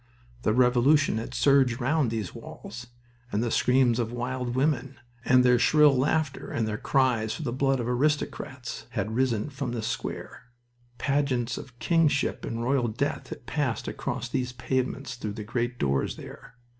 [0.41, 2.87] The Revolution had surged round these walls,
[3.31, 7.53] and the screams of wild women, and their shrill laughter, and their cries for the
[7.53, 10.45] blood of aristocrats, had risen from this square.
[10.97, 16.15] Pageants of kingship and royal death had passed across these pavements through the great doors
[16.15, 16.55] there.